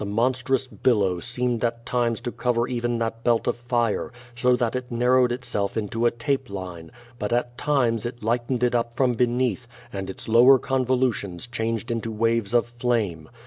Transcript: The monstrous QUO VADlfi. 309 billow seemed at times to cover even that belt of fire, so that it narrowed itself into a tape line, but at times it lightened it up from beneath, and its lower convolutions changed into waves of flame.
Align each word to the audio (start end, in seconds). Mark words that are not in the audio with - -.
The 0.01 0.05
monstrous 0.07 0.65
QUO 0.67 0.71
VADlfi. 0.71 0.81
309 0.81 0.97
billow 1.11 1.19
seemed 1.19 1.63
at 1.63 1.85
times 1.85 2.21
to 2.21 2.31
cover 2.31 2.67
even 2.67 2.97
that 2.97 3.23
belt 3.23 3.45
of 3.45 3.55
fire, 3.55 4.11
so 4.35 4.55
that 4.55 4.75
it 4.75 4.89
narrowed 4.91 5.31
itself 5.31 5.77
into 5.77 6.07
a 6.07 6.09
tape 6.09 6.49
line, 6.49 6.91
but 7.19 7.31
at 7.31 7.55
times 7.55 8.03
it 8.07 8.23
lightened 8.23 8.63
it 8.63 8.73
up 8.73 8.95
from 8.95 9.13
beneath, 9.13 9.67
and 9.93 10.09
its 10.09 10.27
lower 10.27 10.57
convolutions 10.57 11.45
changed 11.45 11.91
into 11.91 12.11
waves 12.11 12.55
of 12.55 12.65
flame. 12.65 13.29